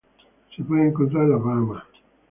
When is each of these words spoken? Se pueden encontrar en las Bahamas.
Se 0.55 0.63
pueden 0.63 0.87
encontrar 0.87 1.25
en 1.25 1.29
las 1.29 1.43
Bahamas. 1.43 1.83